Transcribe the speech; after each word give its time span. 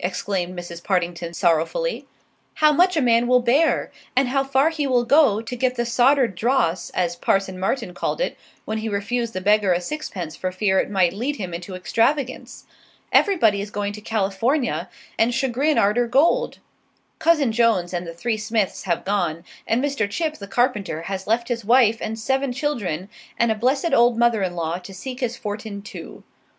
exclaimed 0.00 0.54
Mrs. 0.54 0.84
Partington 0.84 1.32
sorrowfully, 1.32 2.06
"how 2.56 2.74
much 2.74 2.94
a 2.94 3.00
man 3.00 3.26
will 3.26 3.40
bear, 3.40 3.90
and 4.14 4.28
how 4.28 4.44
far 4.44 4.68
he 4.68 4.86
will 4.86 5.04
go, 5.06 5.40
to 5.40 5.56
get 5.56 5.76
the 5.76 5.86
soddered 5.86 6.34
dross, 6.34 6.90
as 6.90 7.16
Parson 7.16 7.58
Martin 7.58 7.94
called 7.94 8.20
it 8.20 8.36
when 8.66 8.76
he 8.76 8.88
refused 8.90 9.32
the 9.32 9.40
beggar 9.40 9.72
a 9.72 9.80
sixpence 9.80 10.36
for 10.36 10.52
fear 10.52 10.78
it 10.78 10.90
might 10.90 11.14
lead 11.14 11.36
him 11.36 11.54
into 11.54 11.74
extravagance! 11.74 12.66
Everybody 13.12 13.62
is 13.62 13.70
going 13.70 13.94
to 13.94 14.02
California 14.02 14.90
and 15.18 15.32
Chagrin 15.34 15.78
arter 15.78 16.06
gold. 16.06 16.58
Cousin 17.18 17.50
Jones 17.50 17.94
and 17.94 18.06
the 18.06 18.12
three 18.12 18.36
Smiths 18.36 18.82
have 18.82 19.06
gone; 19.06 19.42
and 19.66 19.82
Mr. 19.82 20.06
Chip, 20.06 20.34
the 20.36 20.46
carpenter, 20.46 21.00
has 21.04 21.26
left 21.26 21.48
his 21.48 21.64
wife 21.64 21.96
and 22.02 22.18
seven 22.18 22.52
children 22.52 23.08
and 23.38 23.50
a 23.50 23.54
blessed 23.54 23.94
old 23.94 24.18
mother 24.18 24.42
in 24.42 24.54
law, 24.54 24.76
to 24.76 24.92
seek 24.92 25.20
his 25.20 25.38
fortin, 25.38 25.80
too. 25.80 26.24